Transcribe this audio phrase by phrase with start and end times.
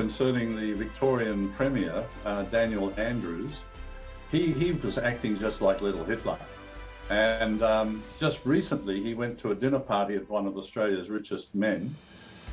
[0.00, 3.64] concerning the Victorian Premier, uh, Daniel Andrews.
[4.30, 6.38] He, he was acting just like little Hitler.
[7.10, 11.54] And um, just recently, he went to a dinner party at one of Australia's richest
[11.54, 11.94] men.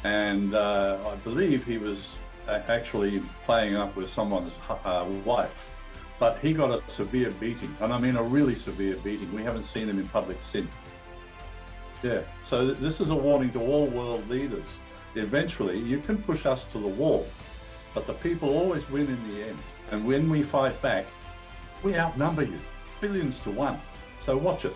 [0.03, 2.17] And uh, I believe he was
[2.49, 5.55] actually playing up with someone's uh, wife.
[6.19, 9.33] But he got a severe beating, and I mean a really severe beating.
[9.33, 10.69] We haven't seen him in public since.
[12.03, 14.67] Yeah, so th- this is a warning to all world leaders.
[15.17, 17.25] Eventually, you can push us to the wall,
[17.95, 19.57] but the people always win in the end.
[19.89, 21.07] And when we fight back,
[21.81, 22.59] we outnumber you,
[23.01, 23.81] billions to one.
[24.21, 24.75] So watch it.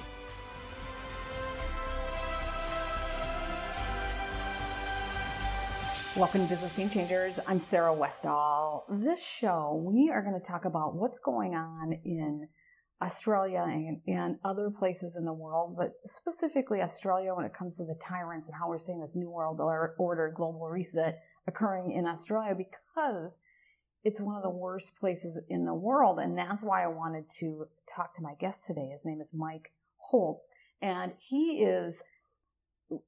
[6.16, 7.40] Welcome to Business Game Changers.
[7.46, 8.86] I'm Sarah Westall.
[8.90, 12.48] This show, we are going to talk about what's going on in
[13.02, 17.84] Australia and, and, other places in the world, but specifically Australia when it comes to
[17.84, 22.56] the tyrants and how we're seeing this New World Order global reset occurring in Australia
[22.56, 23.40] because
[24.04, 26.20] it's one of the worst places in the world.
[26.20, 28.90] And that's why I wanted to talk to my guest today.
[28.94, 30.48] His name is Mike Holt,
[30.82, 32.04] and he is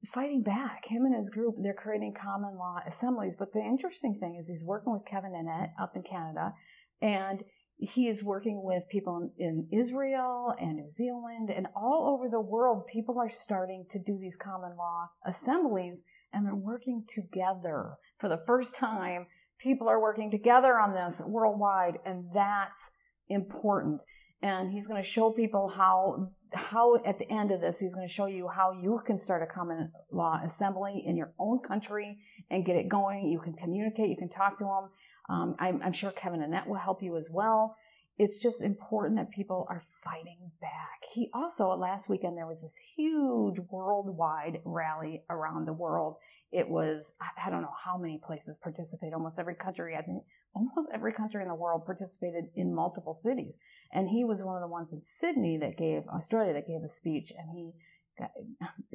[0.06, 0.86] fighting back.
[0.86, 3.36] Him and his group, they're creating common law assemblies.
[3.36, 6.54] But the interesting thing is he's working with Kevin Annett up in Canada,
[7.02, 7.44] and
[7.76, 12.40] he is working with people in, in Israel and New Zealand and all over the
[12.40, 12.86] world.
[12.86, 16.02] People are starting to do these common law assemblies,
[16.32, 19.26] and they're working together for the first time
[19.58, 22.90] people are working together on this worldwide, and that's
[23.28, 24.04] important.
[24.42, 28.06] And he's going to show people how how at the end of this he's going
[28.06, 32.16] to show you how you can start a common law assembly in your own country
[32.50, 33.26] and get it going.
[33.26, 34.90] You can communicate, you can talk to them.
[35.28, 37.76] Um, I'm, I'm sure Kevin Annett will help you as well
[38.16, 41.02] it's just important that people are fighting back.
[41.12, 46.16] He also, last weekend, there was this huge worldwide rally around the world.
[46.52, 50.22] It was, I don't know how many places participated, almost every country, I think
[50.54, 53.58] almost every country in the world participated in multiple cities.
[53.92, 56.88] And he was one of the ones in Sydney that gave, Australia, that gave a
[56.88, 57.72] speech, and he
[58.16, 58.30] got,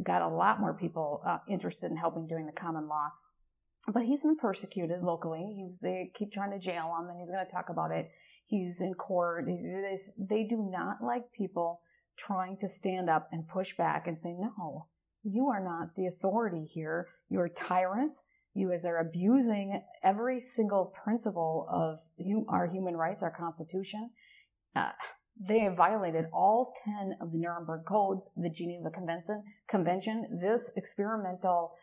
[0.01, 3.09] got a lot more people uh, interested in helping doing the common law.
[3.88, 5.56] But he's been persecuted locally.
[5.56, 8.09] He's, they keep trying to jail him, and he's going to talk about it
[8.50, 9.45] he's in court.
[10.17, 11.81] They do not like people
[12.18, 14.88] trying to stand up and push back and say, no,
[15.23, 17.07] you are not the authority here.
[17.29, 18.23] You're tyrants.
[18.56, 22.00] You guys are abusing every single principle of
[22.50, 24.09] our human rights, our Constitution.
[24.75, 24.91] Uh,
[25.39, 28.89] they have violated all 10 of the Nuremberg codes, the Geneva
[29.69, 30.39] Convention.
[30.41, 31.75] This experimental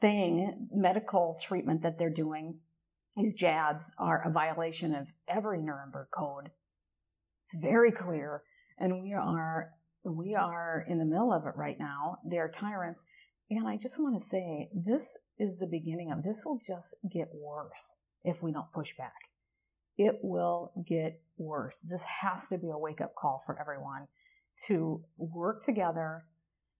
[0.00, 2.58] thing, medical treatment that they're doing,
[3.16, 6.50] these jabs are a violation of every Nuremberg code.
[7.44, 8.42] It's very clear,
[8.78, 9.70] and we are
[10.04, 12.18] we are in the middle of it right now.
[12.24, 13.06] They're tyrants,
[13.50, 17.28] and I just want to say this is the beginning of this will just get
[17.32, 19.30] worse if we don't push back.
[19.96, 21.80] It will get worse.
[21.88, 24.08] This has to be a wake up call for everyone
[24.66, 26.24] to work together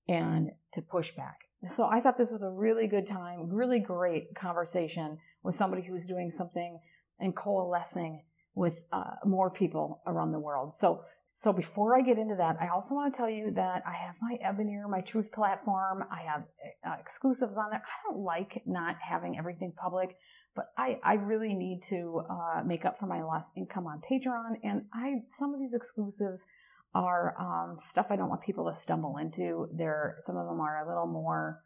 [0.08, 1.38] and to push back.
[1.70, 6.06] So I thought this was a really good time, really great conversation with somebody who's
[6.06, 6.78] doing something
[7.20, 8.22] and coalescing
[8.54, 10.74] with uh, more people around the world.
[10.74, 11.02] So,
[11.34, 14.14] so before I get into that, I also want to tell you that I have
[14.22, 16.04] my Ebonier, my Truth platform.
[16.10, 16.44] I have
[16.86, 17.82] uh, exclusives on there.
[17.82, 20.16] I don't like not having everything public,
[20.54, 24.54] but I, I really need to uh, make up for my lost income on Patreon.
[24.62, 26.46] And I some of these exclusives
[26.94, 29.68] are um, stuff I don't want people to stumble into.
[29.72, 31.62] There, some of them are a little more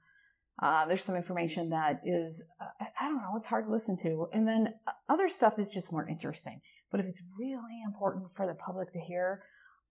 [0.61, 4.29] uh, there's some information that is, uh, I don't know, it's hard to listen to.
[4.33, 6.61] And then uh, other stuff is just more interesting.
[6.91, 9.43] But if it's really important for the public to hear,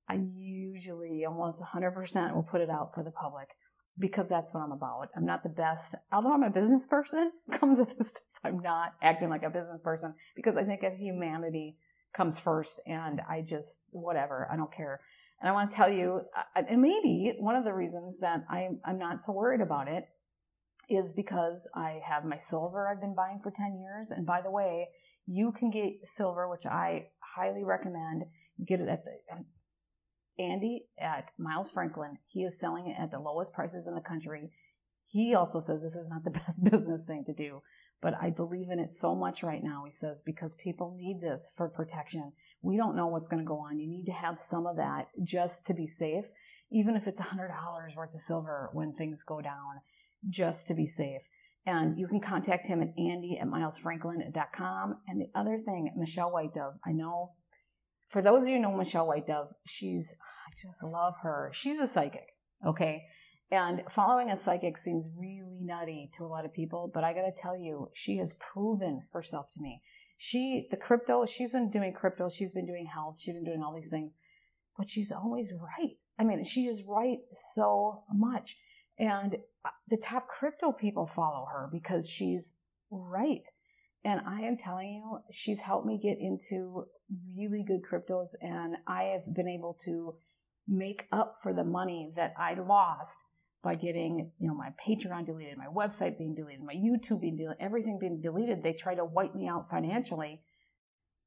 [0.10, 3.50] I usually almost 100% will put it out for the public
[3.98, 5.08] because that's what I'm about.
[5.16, 8.24] I'm not the best, although I'm a business person, comes with this stuff.
[8.44, 11.78] I'm not acting like a business person because I think of humanity
[12.14, 15.00] comes first and I just, whatever, I don't care.
[15.40, 18.80] And I want to tell you, uh, and maybe one of the reasons that I'm,
[18.86, 20.06] I'm not so worried about it
[20.90, 24.12] is because I have my silver I've been buying for 10 years.
[24.12, 24.88] And by the way,
[25.26, 28.24] you can get silver, which I highly recommend.
[28.66, 32.18] Get it at the Andy at Miles Franklin.
[32.28, 34.52] He is selling it at the lowest prices in the country.
[35.06, 37.62] He also says this is not the best business thing to do,
[38.02, 39.84] but I believe in it so much right now.
[39.86, 42.34] He says because people need this for protection.
[42.62, 43.80] We don't know what's going to go on.
[43.80, 46.26] You need to have some of that just to be safe,
[46.72, 49.82] even if it's $100 worth of silver when things go down
[50.30, 51.22] just to be safe.
[51.66, 54.96] And you can contact him at andy at milesfranklin.com.
[55.08, 57.34] And the other thing, Michelle White Dove, I know
[58.10, 60.16] for those of you know Michelle White Dove, she's,
[60.48, 61.52] I just love her.
[61.54, 62.28] She's a psychic,
[62.66, 63.04] okay?
[63.52, 67.24] And following a psychic seems really nutty to a lot of people, but I got
[67.24, 69.82] to tell you, she has proven herself to me.
[70.18, 73.74] She, the crypto, she's been doing crypto, she's been doing health, she's been doing all
[73.74, 74.16] these things,
[74.78, 75.96] but she's always right.
[76.18, 77.20] I mean, she is right
[77.56, 78.58] so much.
[79.00, 82.54] And uh, the top crypto people follow her because she's
[82.90, 83.48] right.
[84.04, 86.86] And I am telling you, she's helped me get into
[87.36, 90.16] really good cryptos, and I have been able to
[90.68, 93.18] make up for the money that I lost
[93.64, 97.58] by getting, you know, my Patreon deleted, my website being deleted, my YouTube being deleted,
[97.60, 98.64] everything being deleted.
[98.64, 100.42] They tried to wipe me out financially,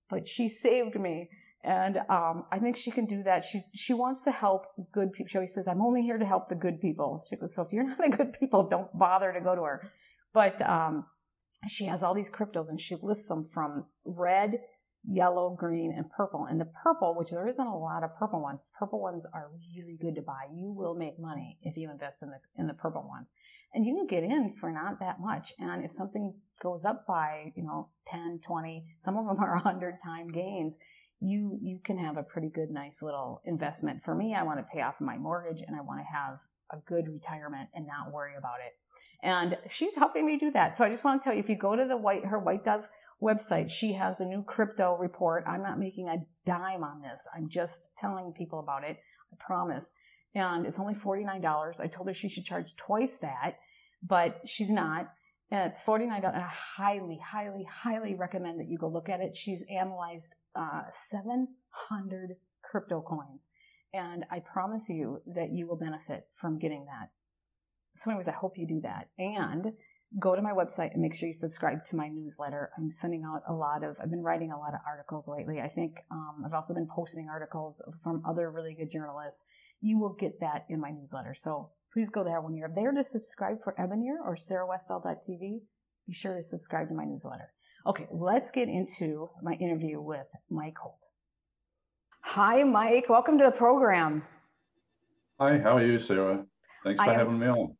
[0.09, 1.29] but she saved me.
[1.63, 3.45] And um, I think she can do that.
[3.45, 5.43] She she wants to help good people.
[5.43, 7.85] She says, "I'm only here to help the good people." She goes, "So if you're
[7.87, 9.91] not a good people, don't bother to go to her."
[10.33, 11.05] But um,
[11.69, 14.61] she has all these cryptos, and she lists them from red
[15.05, 16.47] yellow, green, and purple.
[16.49, 19.51] And the purple, which there isn't a lot of purple ones, the purple ones are
[19.77, 20.47] really good to buy.
[20.53, 23.33] You will make money if you invest in the in the purple ones.
[23.73, 25.55] And you can get in for not that much.
[25.59, 29.99] And if something goes up by, you know, 10, 20, some of them are 100
[30.03, 30.77] time gains,
[31.21, 34.03] you you can have a pretty good nice little investment.
[34.05, 36.39] For me, I want to pay off my mortgage and I want to have
[36.73, 38.77] a good retirement and not worry about it.
[39.23, 40.79] And she's helping me do that.
[40.79, 42.65] So I just want to tell you if you go to the white her white
[42.65, 42.87] dove
[43.23, 43.71] website.
[43.71, 45.45] She has a new crypto report.
[45.47, 47.27] I'm not making a dime on this.
[47.35, 48.99] I'm just telling people about it.
[49.33, 49.93] I promise.
[50.35, 51.81] And it's only $49.
[51.81, 53.59] I told her she should charge twice that,
[54.03, 55.11] but she's not.
[55.51, 56.25] And it's $49.
[56.25, 59.37] I highly, highly, highly recommend that you go look at it.
[59.37, 63.49] She's analyzed uh, 700 crypto coins.
[63.93, 67.11] And I promise you that you will benefit from getting that.
[67.97, 69.09] So, anyways, I hope you do that.
[69.19, 69.73] And
[70.19, 72.71] go to my website and make sure you subscribe to my newsletter.
[72.77, 75.61] I'm sending out a lot of, I've been writing a lot of articles lately.
[75.61, 79.45] I think um, I've also been posting articles from other really good journalists.
[79.81, 81.35] You will get that in my newsletter.
[81.35, 82.41] So please go there.
[82.41, 85.61] When you're there to subscribe for Ebonier or sarahwestall.tv,
[86.07, 87.53] be sure to subscribe to my newsletter.
[87.87, 91.07] Okay, let's get into my interview with Mike Holt.
[92.23, 93.09] Hi, Mike.
[93.09, 94.25] Welcome to the program.
[95.39, 96.45] Hi, how are you, Sarah?
[96.85, 97.77] Thanks for having me on.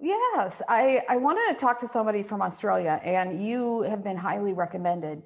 [0.00, 4.52] Yes, I, I wanted to talk to somebody from Australia, and you have been highly
[4.52, 5.22] recommended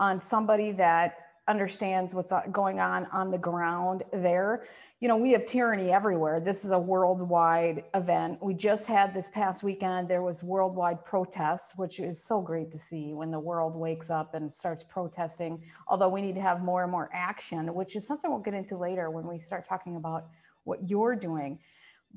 [0.00, 1.16] on somebody that
[1.46, 4.64] understands what's uh, going on on the ground there.
[5.00, 6.40] You know, we have tyranny everywhere.
[6.40, 8.42] This is a worldwide event.
[8.42, 12.78] We just had this past weekend, there was worldwide protests, which is so great to
[12.78, 15.62] see when the world wakes up and starts protesting.
[15.86, 18.76] Although we need to have more and more action, which is something we'll get into
[18.76, 20.26] later when we start talking about
[20.64, 21.58] what you're doing.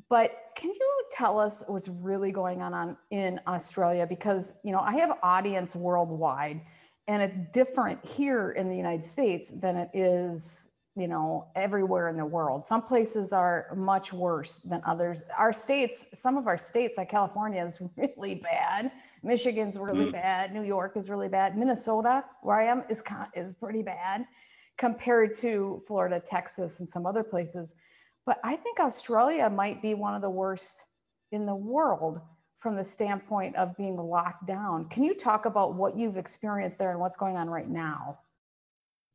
[0.10, 4.06] But can you tell us what's really going on, on in Australia?
[4.08, 6.62] Because you know I have audience worldwide,
[7.08, 12.18] and it's different here in the United States than it is you know everywhere in
[12.18, 12.66] the world.
[12.66, 15.24] Some places are much worse than others.
[15.38, 18.92] Our states, some of our states like California is really bad.
[19.24, 20.12] Michigan's really mm.
[20.14, 20.54] bad.
[20.54, 21.58] New York is really bad.
[21.58, 23.04] Minnesota, where I am, is
[23.36, 24.26] is pretty bad
[24.78, 27.76] compared to Florida, Texas, and some other places.
[28.26, 30.86] But I think Australia might be one of the worst
[31.32, 32.22] in the world
[32.60, 34.88] from the standpoint of being locked down.
[34.90, 38.20] Can you talk about what you've experienced there and what's going on right now?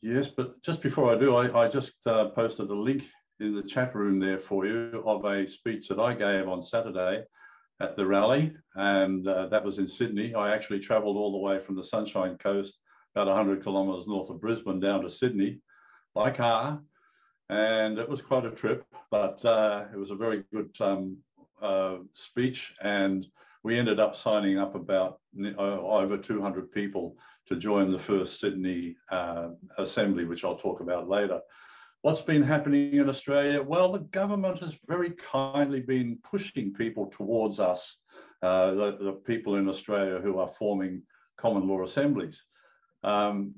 [0.02, 3.04] Yes, but just before I do, I, I just uh, posted a link
[3.38, 7.22] in the chat room there for you of a speech that I gave on Saturday
[7.80, 10.34] at the rally, and uh, that was in Sydney.
[10.34, 12.78] I actually travelled all the way from the Sunshine Coast,
[13.14, 15.60] about 100 kilometres north of Brisbane, down to Sydney
[16.14, 16.80] by car
[17.48, 21.16] and it was quite a trip, but uh, it was a very good um,
[21.62, 23.26] uh, speech, and
[23.62, 28.96] we ended up signing up about uh, over 200 people to join the first Sydney
[29.10, 29.48] uh,
[29.78, 31.40] Assembly, which I'll talk about later.
[32.02, 33.62] What's been happening in Australia?
[33.62, 37.98] Well, the government has very kindly been pushing people towards us,
[38.42, 41.02] uh, the, the, people in Australia who are forming
[41.36, 42.44] common law assemblies.
[43.02, 43.54] Um,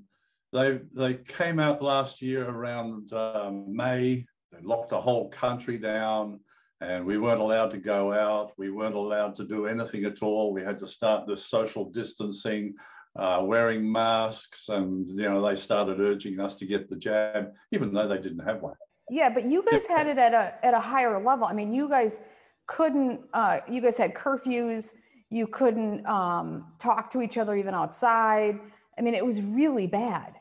[0.52, 4.26] they, they came out last year around um, May.
[4.52, 6.40] They locked the whole country down
[6.81, 8.52] and we weren't allowed to go out.
[8.57, 10.52] We weren't allowed to do anything at all.
[10.52, 12.75] We had to start the social distancing,
[13.17, 17.93] uh, wearing masks, and you know they started urging us to get the jab, even
[17.93, 18.75] though they didn't have one.
[19.11, 21.47] Yeah, but you guys had it at a at a higher level.
[21.47, 22.21] I mean, you guys
[22.67, 23.23] couldn't.
[23.33, 24.93] Uh, you guys had curfews.
[25.31, 28.61] You couldn't um, talk to each other even outside.
[28.97, 30.38] I mean, it was really bad.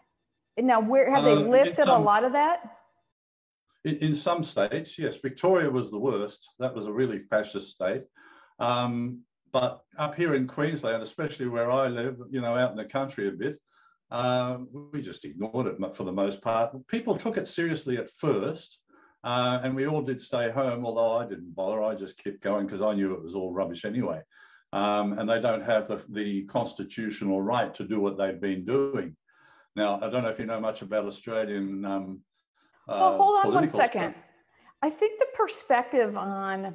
[0.58, 2.78] And now, where have they uh, lifted some, a lot of that?
[3.86, 5.16] In, in, some states, yes.
[5.16, 6.50] Victoria was the worst.
[6.60, 8.04] That was a really fascist state.
[8.60, 9.22] Um,
[9.52, 13.28] but up here in Queensland, especially where I live, you know, out in the country
[13.28, 13.58] a bit,
[14.10, 14.58] uh,
[14.92, 16.76] we just ignored it for the most part.
[16.88, 18.80] People took it seriously at first,
[19.24, 21.82] Uh, and we all did stay home, although I didn't bother.
[21.84, 24.22] I just kept going because I knew it was all rubbish anyway.
[24.74, 29.16] Um, and they don't have the, the constitutional right to do what they've been doing.
[29.78, 31.86] Now, I don't know if you know much about Australian.
[31.86, 32.20] Um,
[32.88, 34.14] well, uh, hold on one second.
[34.14, 34.24] Stuff.
[34.82, 36.74] I think the perspective on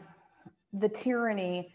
[0.73, 1.75] the tyranny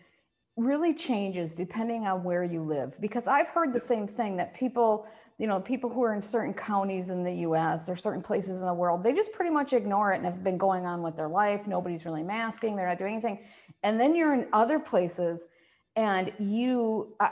[0.55, 5.05] really changes depending on where you live because I've heard the same thing that people,
[5.37, 8.65] you know, people who are in certain counties in the US or certain places in
[8.65, 11.27] the world, they just pretty much ignore it and have been going on with their
[11.27, 11.67] life.
[11.67, 13.39] Nobody's really masking, they're not doing anything.
[13.83, 15.47] And then you're in other places
[15.97, 17.31] and you I,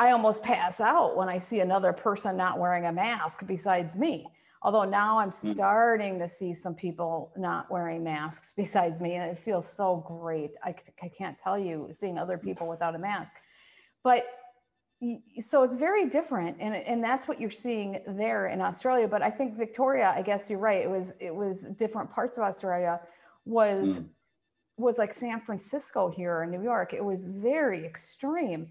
[0.00, 4.26] I, almost pass out when I see another person not wearing a mask besides me.
[4.62, 5.52] Although now i'm hmm.
[5.52, 10.52] starting to see some people not wearing masks besides me and it feels so great.
[10.64, 13.34] I, I can't tell you seeing other people without a mask.
[14.02, 14.26] But
[15.38, 19.08] so it's very different and, and that's what you're seeing there in australia.
[19.08, 22.44] But i think victoria i guess you're right it was it was different parts of
[22.44, 23.00] australia
[23.46, 24.08] was mm.
[24.80, 28.68] Was like san francisco here in new york it was very extreme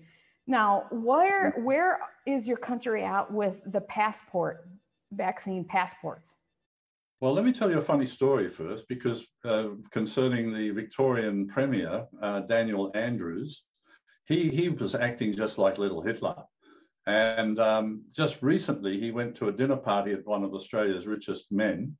[0.47, 1.63] now where hmm.
[1.63, 4.67] where is your country at with the passport
[5.11, 6.35] vaccine passports?
[7.21, 12.05] Well, let me tell you a funny story first, because uh, concerning the Victorian Premier,
[12.21, 13.63] uh, Daniel Andrews,
[14.25, 16.43] he, he was acting just like little Hitler.
[17.07, 21.51] And um, just recently, he went to a dinner party at one of Australia's richest
[21.51, 21.97] men.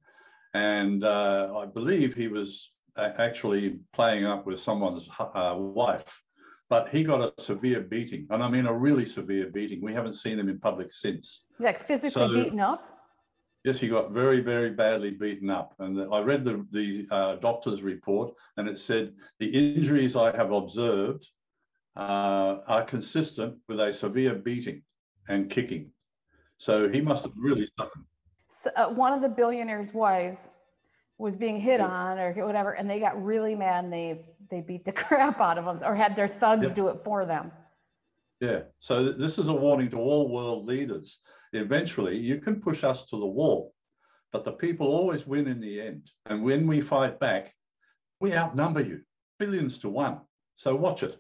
[0.54, 2.72] And uh, I believe he was
[3.18, 6.22] actually playing up with someone's uh, wife.
[6.70, 8.28] But he got a severe beating.
[8.30, 9.82] And I mean, a really severe beating.
[9.82, 11.44] We haven't seen him in public since.
[11.60, 12.84] Like physically so, beaten up?
[13.64, 15.74] Yes, he got very, very badly beaten up.
[15.80, 20.36] And the, I read the, the uh, doctor's report, and it said the injuries I
[20.36, 21.28] have observed
[21.96, 24.84] uh, are consistent with a severe beating
[25.28, 25.92] and kicking.
[26.58, 28.06] So he must have really suffered.
[28.50, 30.50] So, uh, one of the billionaire's wives
[31.20, 34.86] was being hit on or whatever, and they got really mad and they they beat
[34.86, 36.74] the crap out of them or had their thugs yeah.
[36.74, 37.52] do it for them.
[38.42, 38.62] Yeah.
[38.80, 41.20] So this is a warning to all world leaders
[41.54, 43.74] eventually you can push us to the wall,
[44.32, 46.10] but the people always win in the end.
[46.26, 47.54] And when we fight back,
[48.20, 49.02] we outnumber you
[49.40, 50.20] billions to one.
[50.56, 51.18] So watch it.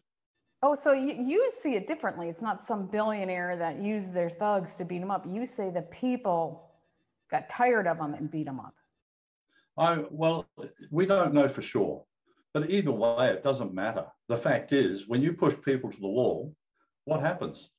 [0.62, 2.28] Oh, so you, you see it differently.
[2.28, 5.26] It's not some billionaire that used their thugs to beat them up.
[5.26, 6.70] You say the people
[7.32, 8.74] got tired of them and beat them up.
[9.80, 10.46] I, well,
[10.92, 12.04] we don't know for sure.
[12.54, 14.06] But either way, it doesn't matter.
[14.28, 16.54] The fact is, when you push people to the wall,
[17.06, 17.70] what happens?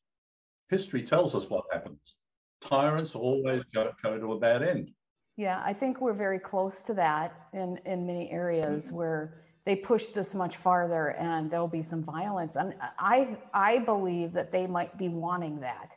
[0.69, 2.16] History tells us what happens
[2.61, 4.90] tyrants always go, go to a bad end.
[5.37, 8.97] Yeah, I think we're very close to that in, in many areas mm-hmm.
[8.97, 12.57] where they push this much farther and there'll be some violence.
[12.57, 15.97] And I, I believe that they might be wanting that.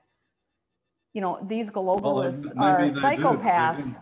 [1.14, 4.02] You know, these globalists well, are psychopaths.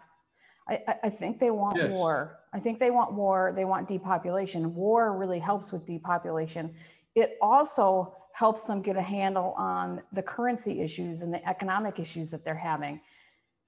[0.72, 1.90] I, I think they want yes.
[1.90, 2.40] war.
[2.54, 3.54] I think they want war.
[3.56, 4.74] They want depopulation.
[4.74, 6.74] War really helps with depopulation.
[7.16, 12.32] It also helps them get a handle on the currency issues and the economic issues
[12.32, 13.01] that they're having.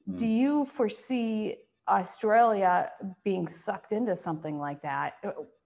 [0.10, 0.18] Mm.
[0.18, 1.58] Do you foresee
[1.90, 2.92] Australia
[3.26, 5.16] being sucked into something like that?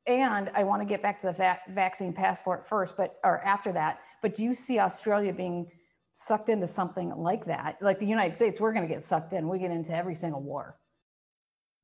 [0.07, 3.71] And I want to get back to the va- vaccine passport first, but or after
[3.73, 3.99] that.
[4.21, 5.69] But do you see Australia being
[6.13, 7.77] sucked into something like that?
[7.81, 9.47] Like the United States, we're going to get sucked in.
[9.47, 10.77] We get into every single war.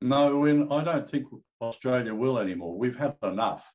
[0.00, 1.26] No, I don't think
[1.60, 2.76] Australia will anymore.
[2.76, 3.70] We've had enough.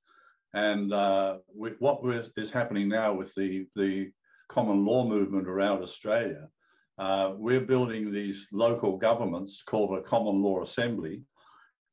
[0.54, 2.00] And uh, what
[2.38, 4.12] is happening now with the, the
[4.48, 6.50] common law movement around Australia,
[6.98, 11.24] uh, we're building these local governments called a common law assembly.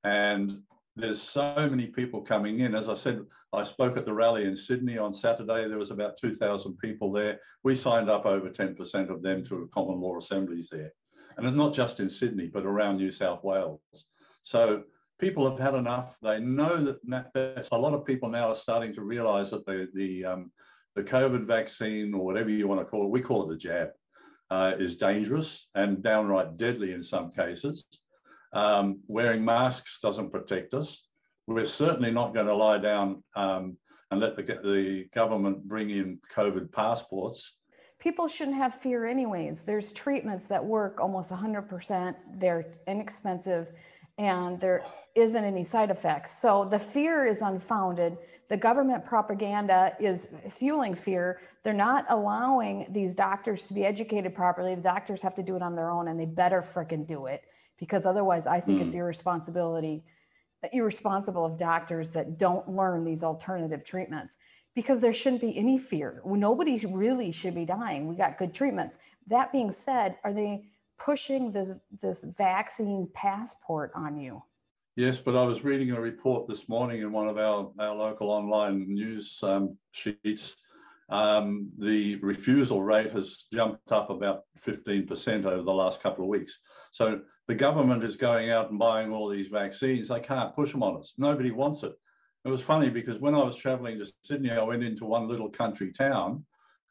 [0.05, 0.59] And
[0.97, 2.75] there's so many people coming in.
[2.75, 3.21] As I said,
[3.53, 5.69] I spoke at the rally in Sydney on Saturday.
[5.69, 7.39] There was about 2,000 people there.
[7.63, 10.93] We signed up over 10% of them to common law assemblies there.
[11.37, 13.81] And it's not just in Sydney, but around New South Wales.
[14.47, 14.85] So
[15.19, 16.17] people have had enough.
[16.23, 20.25] They know that a lot of people now are starting to realize that the, the,
[20.25, 20.53] um,
[20.95, 23.89] the COVID vaccine, or whatever you want to call it, we call it the jab,
[24.53, 27.89] uh, is dangerous and downright deadly in some cases.
[28.53, 31.09] Um, wearing masks doesn't protect us.
[31.49, 33.77] We're certainly not going to lie down um,
[34.13, 37.57] and let the, the government bring in COVID passports.
[37.99, 39.63] People shouldn't have fear, anyways.
[39.63, 43.73] There's treatments that work almost 100%, they're inexpensive
[44.19, 46.39] and there isn't any side effects.
[46.39, 48.19] So the fear is unfounded.
[48.49, 51.41] The government propaganda is fueling fear.
[51.63, 54.75] They're not allowing these doctors to be educated properly.
[54.75, 57.43] The doctors have to do it on their own and they better fricking do it
[57.79, 58.85] because otherwise I think mm.
[58.85, 59.01] it's hmm.
[59.01, 60.03] irresponsibility
[60.73, 64.37] irresponsible of doctors that don't learn these alternative treatments
[64.75, 66.21] because there shouldn't be any fear.
[66.25, 68.07] Nobody really should be dying.
[68.07, 68.99] We got good treatments.
[69.27, 70.65] That being said, are they
[70.99, 74.43] pushing this this vaccine passport on you?
[74.97, 78.31] Yes, but I was reading a report this morning in one of our, our local
[78.31, 80.57] online news um, sheets.
[81.11, 86.59] Um, the refusal rate has jumped up about 15% over the last couple of weeks.
[86.93, 90.09] So the government is going out and buying all these vaccines.
[90.09, 91.15] They can't push them on us.
[91.19, 91.93] Nobody wants it.
[92.47, 95.51] It was funny because when I was traveling to Sydney, I went into one little
[95.51, 96.45] country town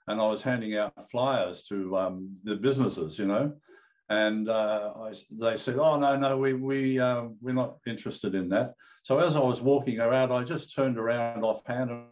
[0.07, 3.53] and I was handing out flyers to um, the businesses, you know,
[4.09, 8.49] and uh, I, they said, "Oh no, no, we we uh, we're not interested in
[8.49, 12.03] that." So as I was walking around, I just turned around offhand and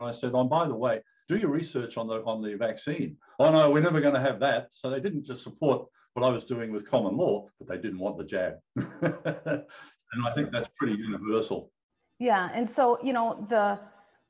[0.00, 3.50] I said, "Oh, by the way, do your research on the on the vaccine." Oh
[3.50, 4.68] no, we're never going to have that.
[4.70, 7.98] So they didn't just support what I was doing with common law, but they didn't
[7.98, 11.72] want the jab, and I think that's pretty universal.
[12.20, 13.80] Yeah, and so you know the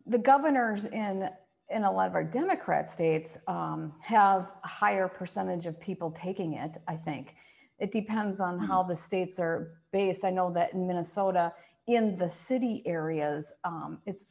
[0.06, 1.28] the governors in
[1.70, 6.54] in a lot of our Democrat states um, have a higher percentage of people taking
[6.54, 7.36] it, I think.
[7.78, 10.24] It depends on how the states are based.
[10.24, 11.52] I know that in Minnesota,
[11.86, 14.26] in the city areas, um, it's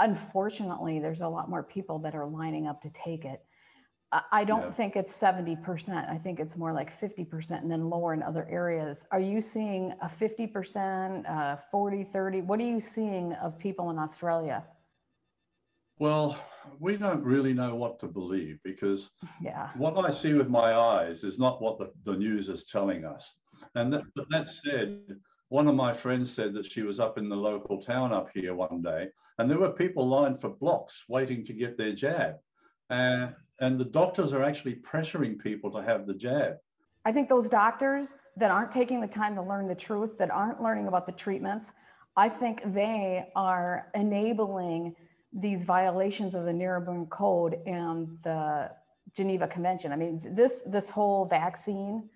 [0.00, 3.44] unfortunately, there's a lot more people that are lining up to take it.
[4.30, 4.70] I don't yeah.
[4.70, 6.08] think it's 70%.
[6.08, 9.06] I think it's more like 50% and then lower in other areas.
[9.10, 12.40] Are you seeing a 50%, uh, 40, 30?
[12.42, 14.64] What are you seeing of people in Australia?
[15.98, 16.38] Well,
[16.78, 19.70] we don't really know what to believe because yeah.
[19.76, 23.34] what I see with my eyes is not what the, the news is telling us.
[23.74, 25.00] And that, that said,
[25.48, 28.54] one of my friends said that she was up in the local town up here
[28.54, 32.36] one day, and there were people lined for blocks waiting to get their jab.
[32.90, 33.28] Uh,
[33.60, 36.56] and the doctors are actually pressuring people to have the jab.
[37.04, 40.62] I think those doctors that aren't taking the time to learn the truth, that aren't
[40.62, 41.72] learning about the treatments,
[42.16, 44.94] I think they are enabling
[45.34, 48.70] these violations of the Nuremberg Code and the
[49.14, 49.92] Geneva Convention.
[49.92, 52.08] I mean, this this whole vaccine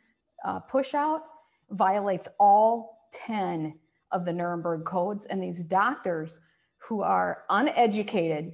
[0.45, 1.25] uh, push out
[1.71, 3.75] violates all 10
[4.13, 6.41] of the Nuremberg codes, and these doctors
[6.79, 8.53] who are uneducated,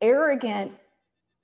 [0.00, 0.72] arrogant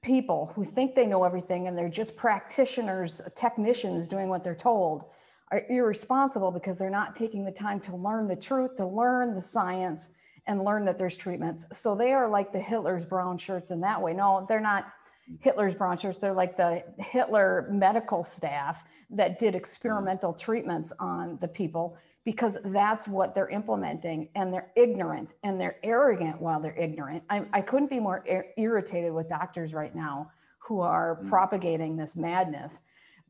[0.02, 5.06] people who think they know everything and they're just practitioners, technicians doing what they're told
[5.50, 9.42] are irresponsible because they're not taking the time to learn the truth, to learn the
[9.42, 10.10] science,
[10.48, 11.66] and learn that there's treatments.
[11.72, 14.14] So they are like the Hitler's brown shirts in that way.
[14.14, 14.92] No, they're not
[15.40, 16.18] Hitler's brown shirts.
[16.18, 23.06] They're like the Hitler medical staff that did experimental treatments on the people because that's
[23.06, 27.22] what they're implementing and they're ignorant and they're arrogant while they're ignorant.
[27.30, 31.28] I, I couldn't be more ir- irritated with doctors right now who are mm.
[31.28, 32.80] propagating this madness.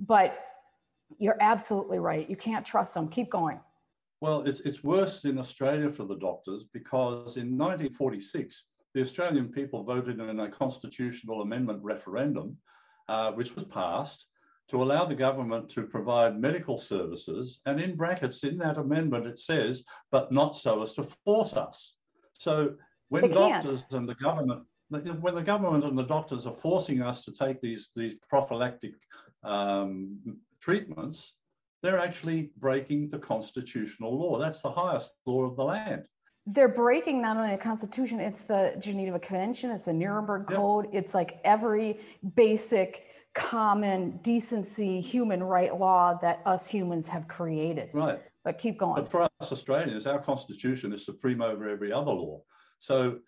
[0.01, 0.45] But
[1.19, 2.29] you're absolutely right.
[2.29, 3.09] You can't trust them.
[3.09, 3.61] Keep going.
[4.21, 9.85] Well, it's, it's worse in Australia for the doctors because in 1946, the Australian people
[9.85, 12.57] voted in a constitutional amendment referendum,
[13.09, 14.27] uh, which was passed
[14.69, 17.61] to allow the government to provide medical services.
[17.65, 21.95] And in brackets, in that amendment, it says, but not so as to force us.
[22.35, 22.75] So
[23.09, 27.33] when doctors and the government, when the government and the doctors are forcing us to
[27.33, 28.95] take these, these prophylactic
[29.43, 30.19] um,
[30.61, 31.35] treatments,
[31.83, 34.39] they're actually breaking the constitutional law.
[34.39, 36.05] That's the highest law of the land.
[36.47, 40.95] They're breaking not only the Constitution, it's the Geneva Convention, it's the Nuremberg Code, yep.
[40.95, 42.01] it's like every
[42.35, 47.91] basic common decency human right law that us humans have created.
[47.93, 48.21] Right.
[48.45, 48.95] But keep going.
[48.95, 52.41] But for us Australians, our constitution is supreme over every other law.
[52.79, 53.19] So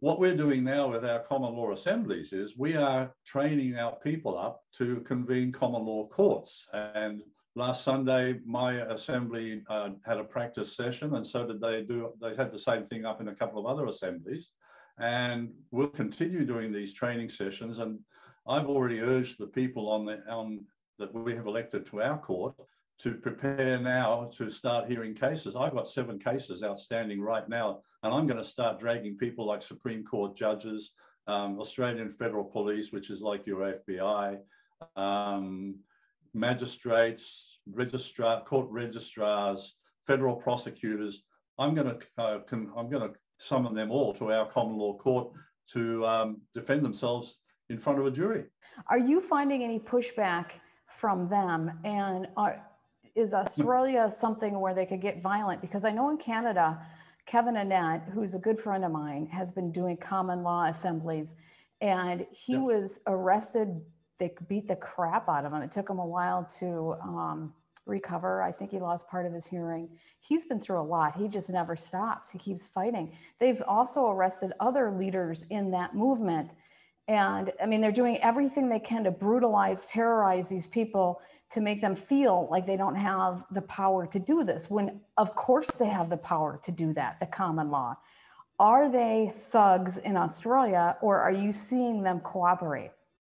[0.00, 4.38] what we're doing now with our common law assemblies is we are training our people
[4.38, 7.22] up to convene common law courts and
[7.56, 12.12] last Sunday, my assembly uh, had a practice session, and so did they do.
[12.20, 14.50] They had the same thing up in a couple of other assemblies,
[14.98, 17.78] and we'll continue doing these training sessions.
[17.78, 17.98] And
[18.46, 20.64] I've already urged the people on the on
[20.98, 22.54] that we have elected to our court
[23.00, 25.56] to prepare now to start hearing cases.
[25.56, 29.62] I've got seven cases outstanding right now, and I'm going to start dragging people like
[29.62, 30.92] Supreme Court judges,
[31.26, 34.38] um, Australian Federal Police, which is like your FBI.
[34.96, 35.76] Um,
[36.34, 41.22] magistrates, registrar, court registrars, federal prosecutors.
[41.58, 42.38] I'm going to uh,
[42.76, 45.32] I'm going to summon them all to our common law court
[45.72, 47.38] to um, defend themselves
[47.70, 48.44] in front of a jury.
[48.88, 50.52] Are you finding any pushback
[50.88, 51.78] from them?
[51.84, 52.60] And are,
[53.14, 55.60] is Australia something where they could get violent?
[55.60, 56.78] Because I know in Canada,
[57.26, 61.36] Kevin Annett, who's a good friend of mine, has been doing common law assemblies,
[61.80, 62.62] and he yep.
[62.62, 63.80] was arrested
[64.18, 65.62] they beat the crap out of him.
[65.62, 67.54] It took him a while to um,
[67.86, 68.42] recover.
[68.42, 69.88] I think he lost part of his hearing.
[70.20, 71.16] He's been through a lot.
[71.16, 72.30] He just never stops.
[72.30, 73.16] He keeps fighting.
[73.38, 76.52] They've also arrested other leaders in that movement.
[77.08, 81.80] And I mean, they're doing everything they can to brutalize, terrorize these people to make
[81.80, 85.86] them feel like they don't have the power to do this, when of course they
[85.86, 87.96] have the power to do that, the common law.
[88.58, 92.90] Are they thugs in Australia or are you seeing them cooperate?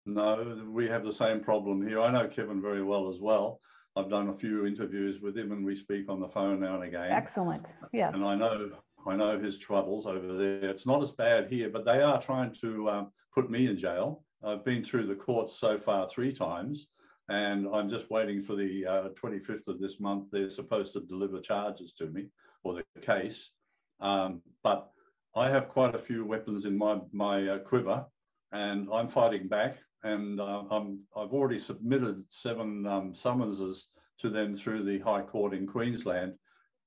[0.06, 2.00] No, we have the same problem here.
[2.00, 3.60] I know Kevin very well as well.
[3.96, 6.84] I've done a few interviews with him and we speak on the phone now and
[6.84, 7.12] again.
[7.12, 7.74] Excellent.
[7.94, 8.14] Yes.
[8.14, 8.72] And I know
[9.08, 10.70] I know his troubles over there.
[10.70, 14.24] It's not as bad here, but they are trying to um, put me in jail.
[14.44, 16.88] I've been through the courts so far three times,
[17.30, 20.26] and I'm just waiting for the uh, 25th of this month.
[20.32, 22.28] They're supposed to deliver charges to me
[22.64, 23.52] or the case.
[24.00, 24.90] Um, but
[25.36, 28.06] I have quite a few weapons in my, my uh, quiver,
[28.52, 29.78] and I'm fighting back.
[30.06, 33.88] And uh, I'm, I've already submitted seven um, summonses
[34.20, 36.36] to them through the High Court in Queensland,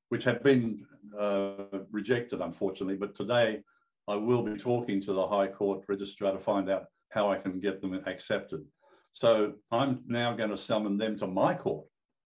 [0.09, 0.87] which have been
[1.19, 2.95] uh, rejected, unfortunately.
[2.95, 3.63] But today,
[4.07, 7.59] I will be talking to the High Court registrar to find out how I can
[7.59, 8.65] get them accepted.
[9.11, 11.87] So I'm now going to summon them to my court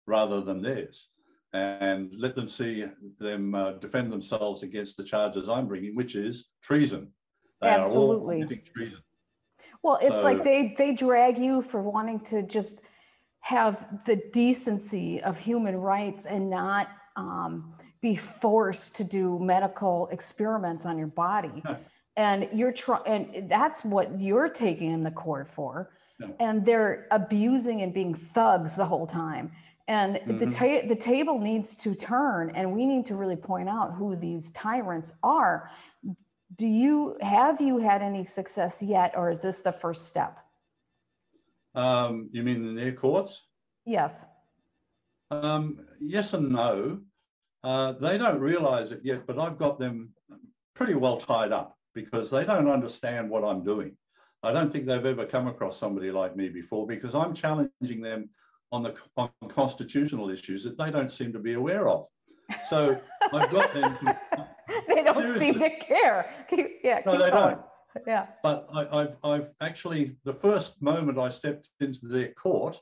[0.07, 1.11] rather than theirs
[1.53, 2.87] and let them see
[3.21, 7.13] them uh, defend themselves against the charges I'm bringing, which is treason.
[7.61, 8.45] They Absolutely.
[8.75, 9.01] treason.
[9.83, 12.83] Well, it's like they they drag you for wanting to just
[13.41, 20.85] have the decency of human rights and not um, be forced to do medical experiments
[20.87, 21.63] on your body.
[22.17, 25.91] and you're trying, and that's what you're taking in the court for.
[26.41, 29.53] And they're abusing and being thugs the whole time.
[29.87, 30.39] And mm-hmm.
[30.39, 34.17] the, ta- the table needs to turn, and we need to really point out who
[34.17, 35.71] these tyrants are.
[36.57, 40.41] Do you have you had any success yet, or is this the first step?
[41.75, 43.45] Um, you mean the their courts?
[43.85, 44.27] Yes.
[45.31, 47.01] Um, yes and no.
[47.63, 50.15] Uh, they don't realize it yet, but I've got them
[50.75, 53.97] pretty well tied up because they don't understand what I'm doing.
[54.43, 58.31] I don't think they've ever come across somebody like me before because I'm challenging them
[58.71, 62.07] on the on constitutional issues that they don't seem to be aware of.
[62.69, 63.01] So
[63.33, 63.97] I've got them.
[63.99, 64.19] To,
[64.89, 65.41] they don't seriously.
[65.41, 66.31] seem to care.
[66.49, 67.33] Keep, yeah, no, they going.
[67.33, 67.61] don't.
[68.07, 68.27] Yeah.
[68.43, 72.81] But I, I've I've actually the first moment I stepped into their court,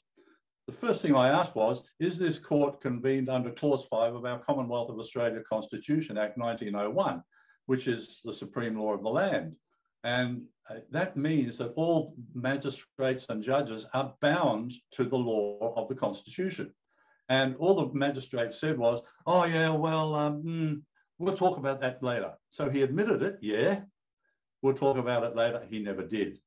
[0.66, 4.38] the first thing I asked was, is this court convened under Clause 5 of our
[4.38, 7.22] Commonwealth of Australia Constitution Act 1901,
[7.66, 9.54] which is the supreme law of the land?
[10.02, 15.88] And uh, that means that all magistrates and judges are bound to the law of
[15.88, 16.72] the Constitution.
[17.28, 20.82] And all the magistrate said was, oh, yeah, well, um, mm,
[21.18, 22.32] we'll talk about that later.
[22.50, 23.80] So he admitted it, yeah,
[24.62, 25.62] we'll talk about it later.
[25.68, 26.38] He never did.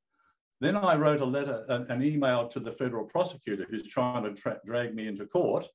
[0.60, 4.60] Then I wrote a letter, an, email to the federal prosecutor who's trying to tra-
[4.64, 5.66] drag me into court.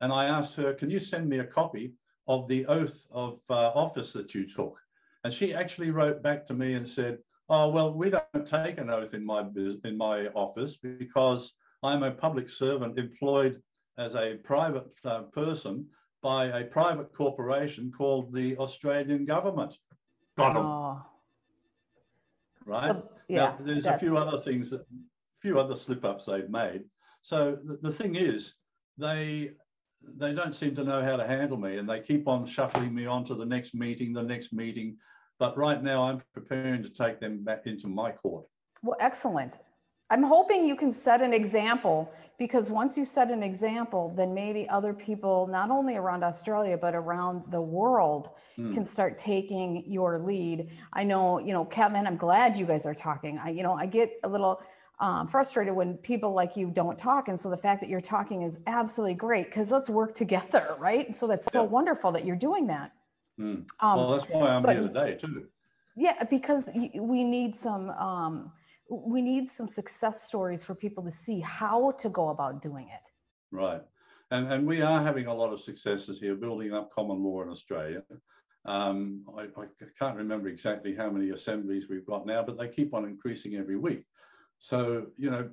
[0.00, 1.94] And I asked her, can you send me a copy
[2.26, 4.80] of the oath of uh, office that you took?
[5.22, 8.90] And she actually wrote back to me and said, oh, well, we don't take an
[8.90, 9.44] oath in my,
[9.84, 11.52] in my office because
[11.84, 13.62] I'm a public servant employed
[13.98, 15.86] as a private uh, person
[16.22, 19.76] by a private corporation called the Australian government.
[20.36, 20.66] Got them.
[20.66, 21.02] Oh.
[22.64, 22.90] Right?
[22.90, 24.02] Well, yeah, now, there's that's...
[24.02, 24.86] a few other things, that, a
[25.40, 26.84] few other slip ups they've made.
[27.22, 28.54] So the, the thing is,
[28.98, 29.50] they
[30.18, 33.06] they don't seem to know how to handle me and they keep on shuffling me
[33.06, 34.96] on to the next meeting, the next meeting.
[35.38, 38.44] But right now I'm preparing to take them back into my court.
[38.82, 39.58] Well, excellent.
[40.12, 44.68] I'm hoping you can set an example because once you set an example, then maybe
[44.68, 48.74] other people, not only around Australia, but around the world, mm.
[48.74, 50.68] can start taking your lead.
[50.92, 53.38] I know, you know, Kevin, I'm glad you guys are talking.
[53.42, 54.60] I, you know, I get a little
[55.00, 57.28] um, frustrated when people like you don't talk.
[57.28, 61.14] And so the fact that you're talking is absolutely great because let's work together, right?
[61.14, 61.68] So that's so yeah.
[61.68, 62.92] wonderful that you're doing that.
[63.40, 63.64] Mm.
[63.80, 65.46] Um, well, that's why I'm but, here today, too.
[65.96, 67.88] Yeah, because we need some.
[67.90, 68.52] Um,
[68.88, 73.08] we need some success stories for people to see how to go about doing it.
[73.50, 73.82] Right.
[74.30, 77.48] And, and we are having a lot of successes here building up common law in
[77.48, 78.02] Australia.
[78.64, 79.66] Um, I, I,
[79.98, 83.76] can't remember exactly how many assemblies we've got now, but they keep on increasing every
[83.76, 84.04] week.
[84.58, 85.50] So, you know,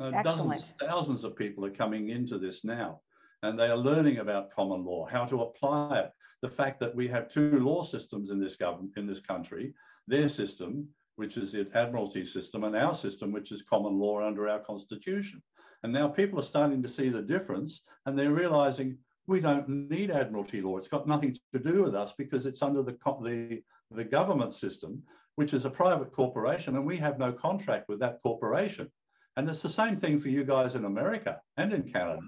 [0.00, 3.00] uh, dozens, thousands of people are coming into this now
[3.42, 6.12] and they are learning about common law, how to apply it.
[6.42, 9.74] The fact that we have two law systems in this government, in this country,
[10.08, 10.88] their system
[11.22, 15.40] which is the Admiralty system, and our system, which is common law under our Constitution.
[15.84, 20.10] And now people are starting to see the difference and they're realizing we don't need
[20.10, 20.78] Admiralty law.
[20.78, 25.00] It's got nothing to do with us because it's under the, the, the government system,
[25.36, 28.90] which is a private corporation, and we have no contract with that corporation.
[29.36, 32.22] And it's the same thing for you guys in America and in Canada.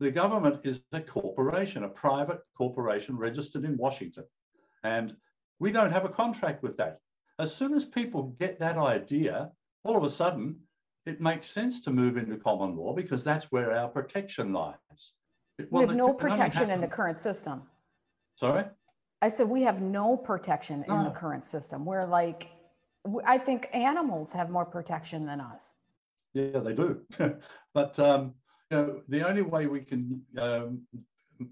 [0.00, 4.24] The government is a corporation, a private corporation registered in Washington.
[4.82, 5.14] And
[5.58, 7.00] we don't have a contract with that.
[7.38, 9.50] As soon as people get that idea,
[9.82, 10.56] all of a sudden,
[11.04, 14.76] it makes sense to move into common law because that's where our protection lies.
[15.58, 17.62] It, well, we have no protection in the current system.
[18.36, 18.64] Sorry?
[19.20, 21.84] I said we have no protection in the current system.
[21.84, 22.50] We're like,
[23.24, 25.74] I think animals have more protection than us.
[26.34, 27.02] Yeah, they do.
[27.74, 28.34] but um,
[28.70, 30.82] you know, the only way we can um,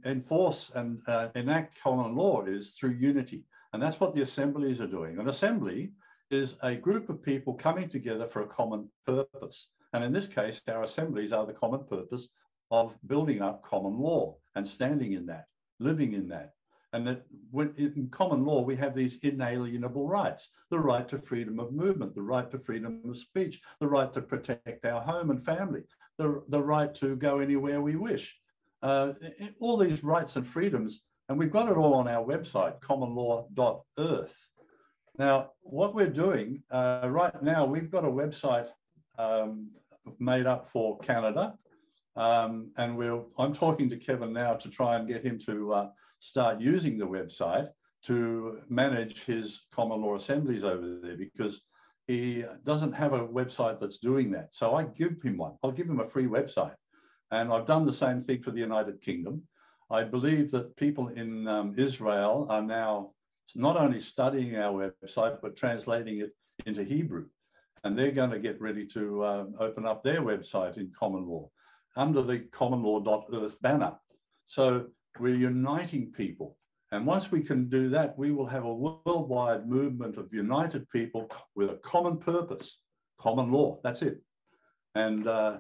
[0.05, 3.45] enforce and uh, enact common law is through unity.
[3.73, 5.19] And that's what the assemblies are doing.
[5.19, 5.93] An assembly
[6.31, 9.69] is a group of people coming together for a common purpose.
[9.93, 12.29] And in this case, our assemblies are the common purpose
[12.71, 15.47] of building up common law and standing in that,
[15.79, 16.55] living in that.
[16.95, 21.59] And that when, in common law, we have these inalienable rights the right to freedom
[21.59, 25.43] of movement, the right to freedom of speech, the right to protect our home and
[25.43, 25.83] family,
[26.19, 28.39] the, the right to go anywhere we wish.
[28.83, 29.13] Uh,
[29.61, 34.51] all these rights and freedoms, and we've got it all on our website, commonlaw.earth.
[35.19, 38.69] Now, what we're doing uh, right now, we've got a website
[39.19, 39.71] um,
[40.19, 41.55] made up for Canada,
[42.17, 45.89] um, and we're, I'm talking to Kevin now to try and get him to uh,
[46.19, 47.69] start using the website
[48.03, 51.63] to manage his common law assemblies over there because
[52.09, 54.55] he doesn't have a website that's doing that.
[54.55, 55.55] So I give him one.
[55.65, 56.75] I'll give him a free website.
[57.31, 59.45] And I've done the same thing for the United Kingdom.
[59.93, 63.13] I believe that people in um, Israel are now
[63.55, 64.73] not only studying our
[65.05, 66.31] website, but translating it
[66.65, 67.27] into Hebrew.
[67.85, 71.51] And they're going to get ready to um, open up their website in common law
[71.95, 73.95] under the commonlaw.earth banner.
[74.47, 74.87] So
[75.19, 76.57] we're uniting people.
[76.91, 81.31] And once we can do that, we will have a worldwide movement of united people
[81.55, 82.81] with a common purpose,
[83.19, 83.79] common law.
[83.85, 84.23] That's it.
[84.95, 85.59] And uh,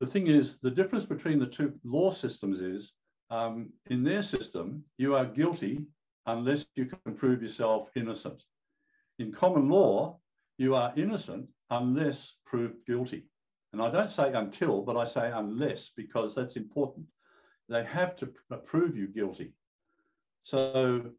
[0.00, 2.92] the thing is, the difference between the two law systems is
[3.30, 5.86] um, in their system, you are guilty
[6.26, 8.42] unless you can prove yourself innocent.
[9.18, 10.18] In common law,
[10.58, 13.26] you are innocent unless proved guilty.
[13.72, 17.06] And I don't say until, but I say unless, because that's important.
[17.68, 18.32] They have to
[18.64, 19.52] prove you guilty.
[20.42, 21.10] So,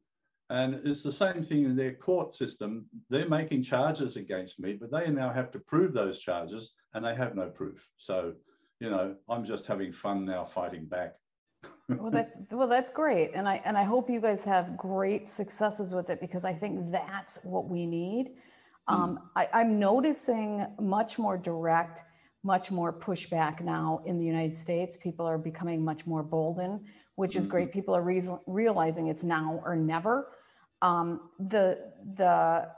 [0.50, 2.86] and it's the same thing in their court system.
[3.10, 7.16] They're making charges against me, but they now have to prove those charges, and they
[7.16, 7.86] have no proof.
[7.98, 8.34] So,
[8.80, 11.16] you know, I'm just having fun now fighting back.
[11.90, 15.94] Well, that's well, that's great, and I and I hope you guys have great successes
[15.94, 18.32] with it because I think that's what we need.
[18.88, 22.04] Um, I, I'm noticing much more direct
[22.46, 24.96] much more pushback now in the United States.
[24.96, 26.80] People are becoming much more bolden,
[27.16, 27.52] which is mm-hmm.
[27.52, 27.74] great.
[27.74, 30.28] People are re- realizing it's now or never.
[30.84, 32.70] Um, the the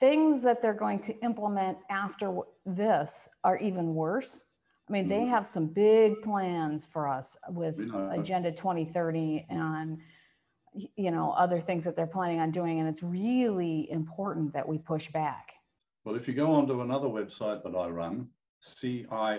[0.00, 4.44] things that they're going to implement after this are even worse.
[4.88, 5.30] I mean, they mm-hmm.
[5.30, 7.80] have some big plans for us with
[8.12, 9.98] Agenda 2030 and
[10.94, 14.78] you know other things that they're planning on doing, and it's really important that we
[14.78, 15.54] push back.
[16.04, 18.28] Well, if you go onto another website that I run,
[18.62, 19.34] cirnow.com.au.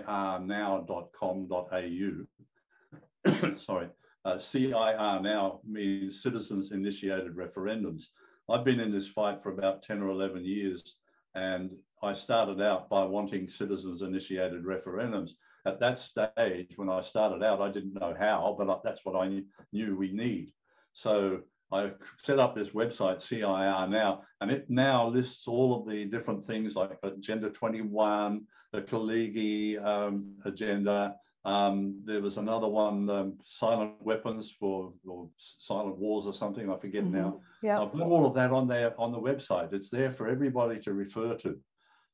[3.56, 3.88] Sorry,
[4.26, 8.08] uh, CIR now means Citizens Initiated Referendums.
[8.50, 10.96] I've been in this fight for about 10 or 11 years,
[11.36, 11.72] and
[12.04, 15.32] I started out by wanting citizens initiated referendums.
[15.66, 19.42] At that stage, when I started out, I didn't know how, but that's what I
[19.72, 20.54] knew we need.
[20.94, 26.06] So I set up this website, CIR Now, and it now lists all of the
[26.06, 31.16] different things like Agenda 21, the Kalergi um, agenda.
[31.44, 36.70] Um, there was another one, um, silent weapons for or silent wars or something.
[36.70, 37.16] I forget mm-hmm.
[37.16, 37.42] now.
[37.64, 39.72] Yeah, I've got all of that on there on the website.
[39.72, 41.58] It's there for everybody to refer to.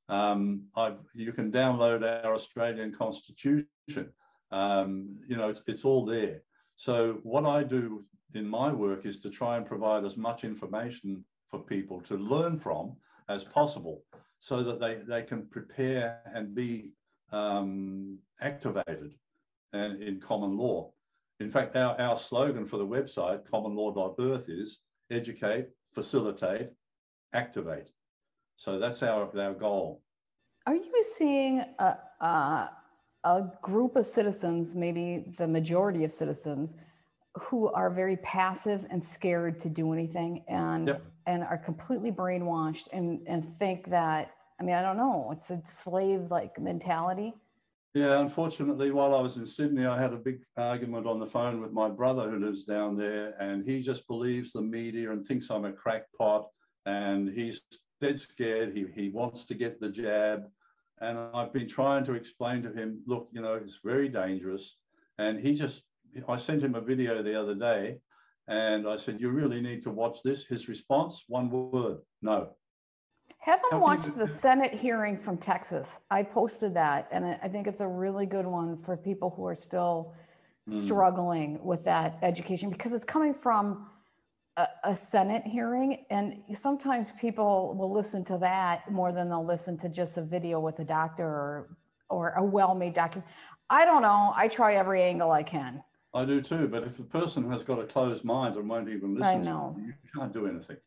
[0.09, 0.63] Um,
[1.13, 3.67] you can download our Australian Constitution.
[4.51, 6.41] Um, you know, it's, it's all there.
[6.75, 11.23] So what I do in my work is to try and provide as much information
[11.47, 12.95] for people to learn from
[13.29, 14.03] as possible
[14.39, 16.91] so that they, they can prepare and be
[17.31, 19.13] um, activated
[19.71, 20.91] and in common law.
[21.39, 26.69] In fact, our, our slogan for the website, commonlaw.earth, is educate, facilitate,
[27.33, 27.89] activate.
[28.55, 30.01] So that's our, our goal.
[30.65, 32.69] Are you seeing a, a,
[33.23, 36.75] a group of citizens, maybe the majority of citizens,
[37.35, 41.03] who are very passive and scared to do anything and yep.
[41.25, 45.59] and are completely brainwashed and and think that I mean I don't know it's a
[45.63, 47.33] slave like mentality.
[47.95, 51.61] Yeah, unfortunately, while I was in Sydney, I had a big argument on the phone
[51.61, 55.51] with my brother who lives down there, and he just believes the media and thinks
[55.51, 56.47] I'm a crackpot,
[56.87, 57.61] and he's
[58.03, 58.75] dead scared.
[58.75, 60.45] He he wants to get the jab,
[60.99, 64.77] and I've been trying to explain to him, look, you know, it's very dangerous,
[65.17, 65.83] and he just
[66.27, 67.99] I sent him a video the other day
[68.47, 70.45] and I said, You really need to watch this.
[70.45, 72.49] His response, one word, no.
[73.39, 75.99] Have them watch the Senate hearing from Texas.
[76.09, 79.55] I posted that, and I think it's a really good one for people who are
[79.55, 80.13] still
[80.69, 80.83] mm.
[80.83, 83.87] struggling with that education because it's coming from
[84.57, 89.77] a, a, Senate hearing, and sometimes people will listen to that more than they'll listen
[89.79, 91.77] to just a video with a doctor or
[92.09, 93.27] or a well-made document.
[93.69, 94.33] I don't know.
[94.35, 95.83] I try every angle I can.
[96.13, 99.15] I do too, but if the person has got a closed mind and won't even
[99.15, 99.75] listen, I know.
[99.79, 100.77] You, you can't do anything.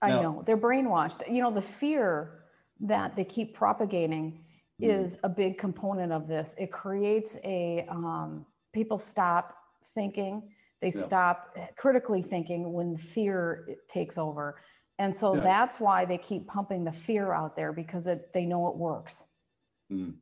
[0.00, 1.30] I now, know they're brainwashed.
[1.30, 2.44] You know, the fear
[2.80, 4.44] that they keep propagating
[4.80, 4.88] mm.
[4.88, 6.54] is a big component of this.
[6.56, 9.54] It creates a um, people stop
[9.94, 11.02] thinking, they yeah.
[11.02, 14.60] stop critically thinking when fear takes over,
[14.98, 15.40] and so yeah.
[15.42, 19.24] that's why they keep pumping the fear out there because it, they know it works.
[19.92, 20.14] Mm.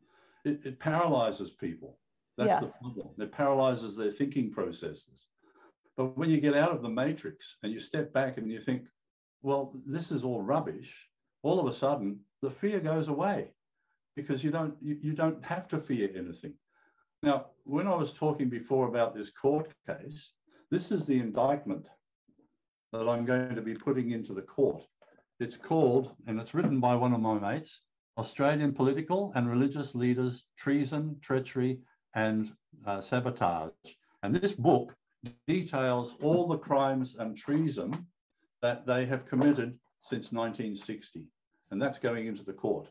[0.45, 1.99] It, it paralyzes people.
[2.37, 2.79] That's yes.
[2.79, 3.09] the problem.
[3.19, 5.27] It paralyzes their thinking processes.
[5.97, 8.83] But when you get out of the matrix and you step back and you think,
[9.43, 10.95] well, this is all rubbish,
[11.43, 13.53] all of a sudden the fear goes away
[14.15, 16.55] because you don't you, you don't have to fear anything.
[17.23, 20.33] Now, when I was talking before about this court case,
[20.71, 21.89] this is the indictment
[22.93, 24.83] that I'm going to be putting into the court.
[25.39, 27.83] It's called, and it's written by one of my mates,
[28.19, 31.81] Australian Political and Religious Leaders, Treason, Treachery,
[32.15, 32.53] and
[32.87, 33.73] uh, Sabotage.
[34.23, 34.95] And this book
[35.47, 38.07] details all the crimes and treason
[38.63, 41.27] that they have committed since 1960.
[41.71, 42.89] And that's going into the court.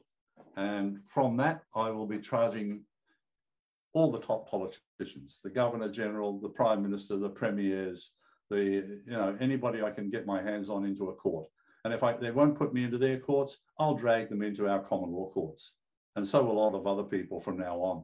[0.56, 2.82] And from that, I will be charging
[3.96, 8.12] all the top politicians, the Governor General, the Prime Minister, the Premiers,
[8.50, 11.48] the, you know, anybody I can get my hands on into a court.
[11.86, 14.82] And if I, they won't put me into their courts, I'll drag them into our
[14.82, 15.74] common law courts.
[16.18, 18.04] And so will a lot of other people from now on.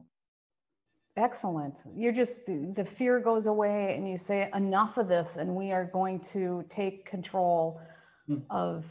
[1.18, 1.82] Excellent.
[1.94, 5.84] You're just, the fear goes away and you say, enough of this, and we are
[5.84, 7.82] going to take control
[8.26, 8.38] hmm.
[8.48, 8.86] of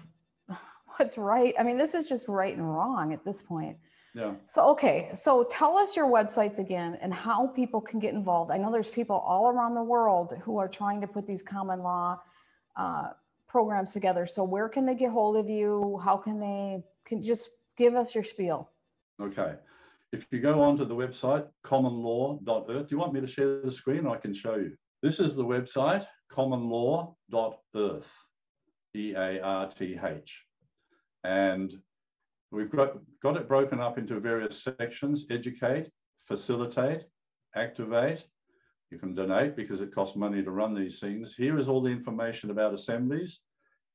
[0.97, 1.55] what's right.
[1.59, 3.77] I mean, this is just right and wrong at this point.
[4.13, 4.33] Yeah.
[4.45, 5.09] So, okay.
[5.13, 8.51] So tell us your websites again and how people can get involved.
[8.51, 11.79] I know there's people all around the world who are trying to put these common
[11.79, 12.19] law
[12.75, 13.09] uh,
[13.47, 14.25] programs together.
[14.25, 15.99] So where can they get hold of you?
[16.03, 18.69] How can they, can just give us your spiel.
[19.21, 19.55] Okay.
[20.11, 24.07] If you go onto the website, commonlaw.earth, do you want me to share the screen?
[24.07, 24.75] I can show you.
[25.01, 28.13] This is the website, commonlaw.earth,
[28.93, 30.45] E-A-R-T-H.
[31.23, 31.73] And
[32.51, 35.89] we've got, got it broken up into various sections, educate,
[36.27, 37.05] facilitate,
[37.55, 38.25] activate.
[38.91, 41.33] You can donate because it costs money to run these things.
[41.33, 43.39] Here is all the information about assemblies.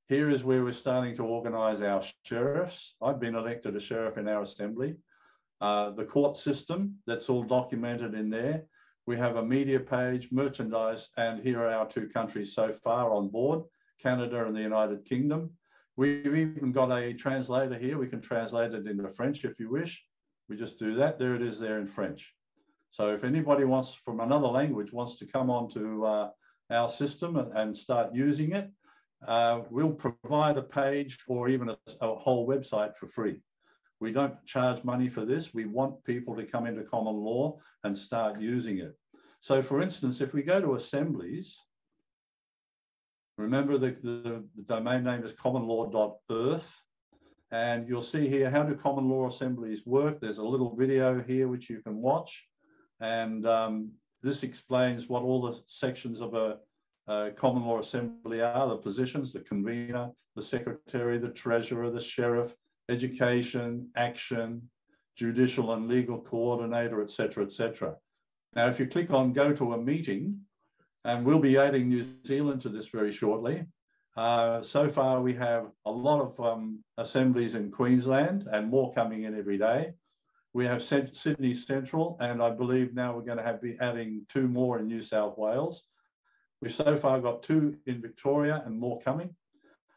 [0.08, 2.94] Here is where we're starting to organise our sheriffs.
[3.02, 4.96] I've been elected a sheriff in our assembly.
[5.60, 8.64] Uh, the court system, that's all documented in there.
[9.06, 13.28] We have a media page, merchandise, and here are our two countries so far on
[13.28, 13.62] board,
[14.00, 15.50] Canada and the United Kingdom.
[15.96, 17.96] We've even got a translator here.
[17.96, 20.04] We can translate it into French if you wish.
[20.48, 21.18] We just do that.
[21.18, 22.32] There it is there in French.
[22.90, 26.30] So if anybody wants from another language wants to come onto uh,
[26.70, 28.70] our system and start using it,
[29.26, 33.40] uh, we'll provide a page or even a, a whole website for free.
[33.98, 35.54] We don't charge money for this.
[35.54, 38.94] We want people to come into common law and start using it.
[39.40, 41.62] So for instance, if we go to assemblies,
[43.38, 46.80] remember the, the, domain name is commonlaw.earth.
[47.52, 50.20] And you'll see here, how do common law assemblies work?
[50.20, 52.44] There's a little video here which you can watch.
[53.00, 56.58] And um, this explains what all the sections of a,
[57.06, 62.52] a common law assembly are, the positions, the convener, the secretary, the treasurer, the sheriff,
[62.88, 64.62] education, action,
[65.16, 67.94] judicial and legal coordinator, etc., etc.
[68.54, 70.40] Now, if you click on go to a meeting,
[71.06, 73.64] and we'll be adding New Zealand to this very shortly.
[74.16, 79.22] Uh, so far, we have a lot of um, assemblies in Queensland and more coming
[79.22, 79.92] in every day.
[80.52, 84.48] We have Sydney Central, and I believe now we're going to have be adding two
[84.48, 85.84] more in New South Wales.
[86.60, 89.34] We've so far got two in Victoria and more coming.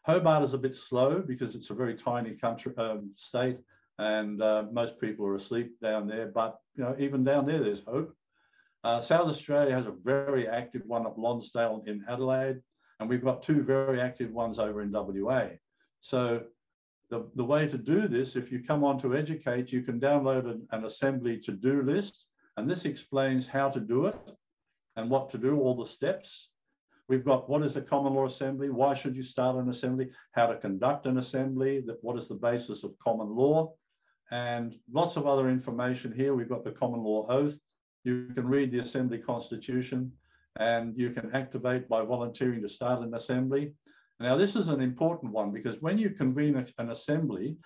[0.03, 3.57] Hobart is a bit slow because it's a very tiny country um, state,
[3.97, 6.27] and uh, most people are asleep down there.
[6.27, 8.13] But you know, even down there, there's hope.
[8.83, 12.61] Uh, South Australia has a very active one at Lonsdale in Adelaide,
[12.99, 15.47] and we've got two very active ones over in WA.
[15.99, 16.43] So
[17.09, 20.49] the, the way to do this, if you come on to Educate, you can download
[20.49, 22.27] an, an assembly to-do list,
[22.57, 24.15] and this explains how to do it
[24.95, 26.49] and what to do, all the steps.
[27.07, 28.69] We've got what is a common law assembly?
[28.69, 30.09] Why should you start an assembly?
[30.33, 31.81] How to conduct an assembly?
[31.81, 33.73] That what is the basis of common law?
[34.29, 36.35] And lots of other information here.
[36.35, 37.57] We've got the common law oath.
[38.03, 40.11] You can read the assembly constitution
[40.57, 43.73] and you can activate by volunteering to start an assembly.
[44.19, 47.57] Now, this is an important one because when you convene an assembly,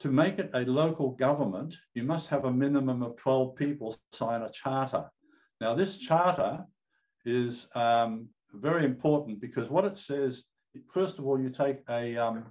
[0.00, 4.42] to make it a local government, you must have a minimum of 12 people sign
[4.42, 5.08] a charter.
[5.60, 6.64] Now, this charter
[7.24, 10.42] is um, very important because what it says,
[10.92, 12.46] first of all, you take a, um,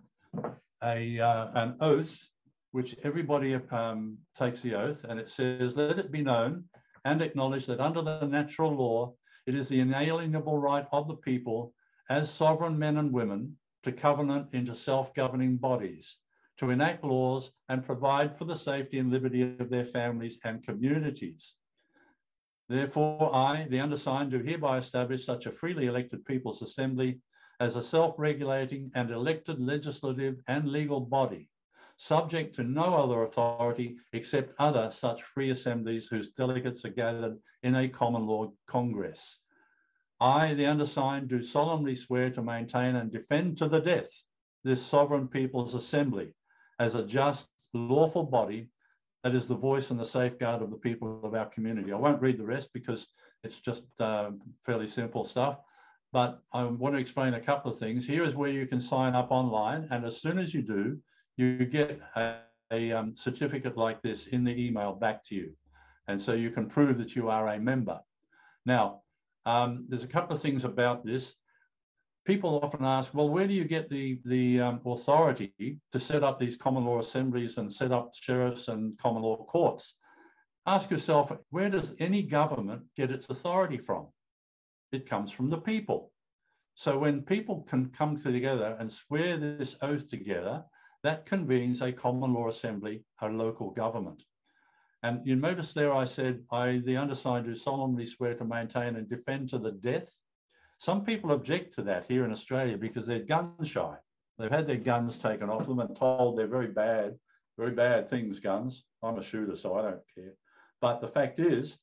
[0.82, 2.18] a uh, an oath,
[2.72, 6.64] which everybody um, takes the oath, and it says, let it be known
[7.06, 9.14] and acknowledge that under the natural law,
[9.46, 11.74] it is the inalienable right of the people
[12.10, 16.18] as sovereign men and women to covenant into self-governing bodies,
[16.58, 21.56] to enact laws and provide for the safety and liberty of their families and communities.
[22.70, 27.20] Therefore, I, the undersigned, do hereby establish such a freely elected People's Assembly
[27.60, 31.50] as a self-regulating and elected legislative and legal body,
[32.02, 37.76] subject to no other authority except other such free assemblies whose delegates are gathered in
[37.76, 39.38] a common law congress.
[40.20, 44.10] I, the undersigned, do solemnly swear to maintain and defend to the death
[44.64, 46.34] this sovereign people's assembly
[46.80, 48.70] as a just, lawful body
[49.24, 51.94] that is the voice and the safeguard of the people of our community.
[51.94, 53.06] I won't read the rest because
[53.44, 54.32] it's just uh,
[54.66, 55.60] fairly simple stuff,
[56.12, 58.08] but I want to explain a couple of things.
[58.08, 61.00] Here is where you can sign up online, and as soon as you do,
[61.38, 62.36] you get a,
[62.72, 65.54] a um, certificate like this in the email back to you.
[66.08, 68.00] And so you can prove that you are a member.
[68.66, 69.02] Now,
[69.46, 71.36] um, there's a couple of things about this
[72.26, 76.40] people often ask, well, where do you get the, the um, authority to set up
[76.40, 79.96] these common law assemblies and set up sheriffs and common law courts?
[80.66, 84.08] Ask yourself, where does any government get its authority from?
[84.92, 86.12] It comes from the people.
[86.76, 90.64] So when people can come together and swear this oath together,
[91.04, 94.24] that convenes a common law assembly, a local government.
[95.04, 99.10] And you notice there I said, I, the undersigned, do solemnly swear to maintain and
[99.10, 100.12] defend to the death
[100.82, 103.94] some people object to that here in Australia because they're gun shy.
[104.40, 107.20] They've had their guns taken off them and told they're very bad,
[107.56, 108.84] very bad things, guns.
[109.04, 110.34] I'm a shooter, so I don't care.
[110.82, 111.78] But the fact is,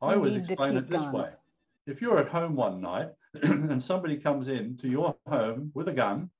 [0.00, 1.14] I always explain it this guns.
[1.14, 1.28] way.
[1.86, 3.10] If you're at home one night
[3.42, 6.30] and somebody comes in to your home with a gun,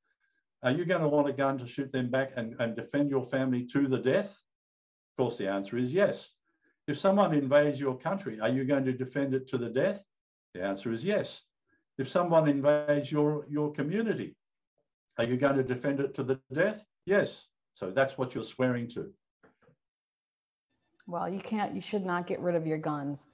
[0.63, 3.25] are you going to want a gun to shoot them back and, and defend your
[3.25, 4.31] family to the death?
[4.31, 6.33] Of course, the answer is yes.
[6.87, 10.03] If someone invades your country, are you going to defend it to the death?
[10.55, 11.43] The answer is yes
[11.99, 14.37] if someone invades your, your community,
[15.19, 16.85] are you going to defend it to the death?
[17.05, 17.49] Yes.
[17.75, 19.13] So that's what you're swearing to.
[21.07, 23.27] Well, you can't, you should not get rid of your guns.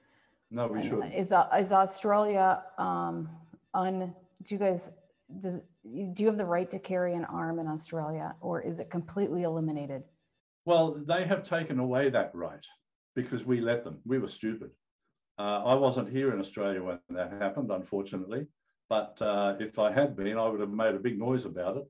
[0.49, 1.03] No, we should.
[1.13, 3.29] Is, is Australia um,
[3.73, 4.13] un,
[4.43, 4.91] do you guys,
[5.39, 8.89] does, do you have the right to carry an arm in Australia or is it
[8.89, 10.03] completely eliminated?
[10.65, 12.65] Well, they have taken away that right
[13.15, 13.99] because we let them.
[14.05, 14.71] We were stupid.
[15.37, 18.47] Uh, I wasn't here in Australia when that happened, unfortunately,
[18.89, 21.85] but uh, if I had been, I would have made a big noise about it.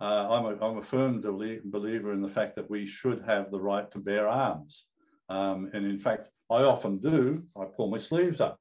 [0.00, 3.60] Uh, I'm, a, I'm a firm believer in the fact that we should have the
[3.60, 4.86] right to bear arms.
[5.28, 7.42] Um, and in fact, I often do.
[7.58, 8.60] I pull my sleeves up.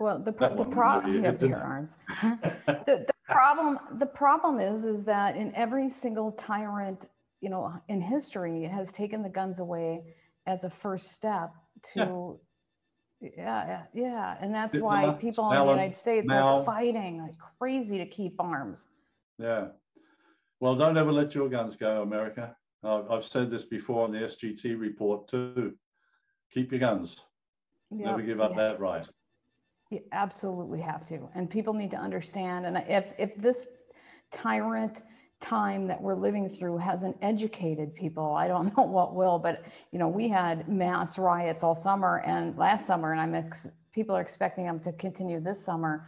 [0.00, 1.96] Well, the, the problem yeah, bear arms.
[2.66, 7.08] the, the problem the problem is is that in every single tyrant,
[7.40, 10.02] you know, in history has taken the guns away
[10.46, 11.52] as a first step
[11.94, 12.38] to
[13.20, 13.30] yeah.
[13.36, 17.98] yeah yeah and that's why people in the united states now, are fighting like crazy
[17.98, 18.86] to keep arms.
[19.38, 19.68] Yeah.
[20.60, 22.56] Well don't ever let your guns go america.
[22.84, 25.74] I've, I've said this before on the sgt report too.
[26.52, 27.20] Keep your guns.
[27.90, 28.06] Yep.
[28.06, 28.68] never give up yeah.
[28.68, 29.06] that right
[29.90, 33.68] you absolutely have to and people need to understand and if if this
[34.30, 35.02] tyrant
[35.40, 38.34] time that we're living through hasn't educated people.
[38.34, 42.56] I don't know what will, but you know, we had mass riots all summer and
[42.56, 46.06] last summer, and I'm ex- people are expecting them to continue this summer,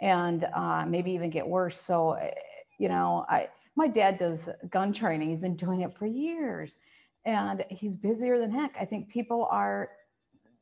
[0.00, 1.80] and uh, maybe even get worse.
[1.80, 2.30] So, eh,
[2.78, 5.28] you know, I my dad does gun training.
[5.28, 6.78] He's been doing it for years,
[7.24, 8.74] and he's busier than heck.
[8.80, 9.90] I think people are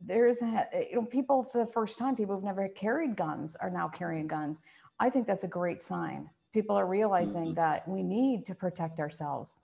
[0.04, 3.88] there's you know people for the first time people who've never carried guns are now
[3.88, 4.60] carrying guns.
[5.00, 7.54] I think that's a great sign people are realizing mm-hmm.
[7.54, 9.54] that we need to protect ourselves.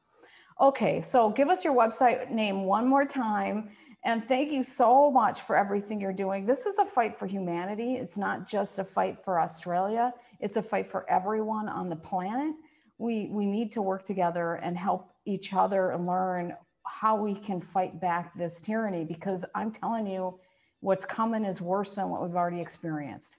[0.61, 3.71] Okay, so give us your website name one more time.
[4.05, 6.47] And thank you so much for everything you're doing.
[6.47, 7.97] This is a fight for humanity.
[7.97, 12.55] It's not just a fight for Australia, it's a fight for everyone on the planet.
[12.99, 16.55] We, we need to work together and help each other and learn
[16.89, 20.39] how we can fight back this tyranny because I'm telling you,
[20.81, 23.37] what's coming is worse than what we've already experienced.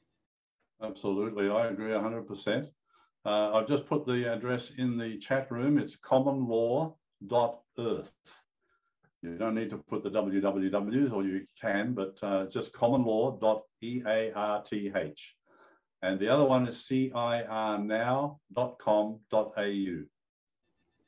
[0.82, 1.50] Absolutely.
[1.50, 2.70] I agree 100%.
[3.26, 5.78] Uh, I've just put the address in the chat room.
[5.78, 8.14] It's commonlaw.earth.
[9.22, 13.64] You don't need to put the wwws, or you can, but uh, just commonlaw.earth.
[16.02, 18.40] And the other one is cirnow.com.au.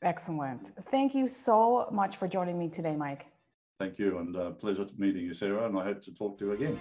[0.01, 0.71] Excellent.
[0.89, 3.27] Thank you so much for joining me today, Mike.
[3.79, 6.51] Thank you, and uh, pleasure meeting you, Sarah, and I hope to talk to you
[6.53, 6.79] again.